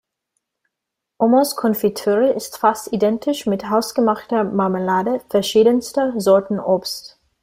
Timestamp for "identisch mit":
2.91-3.69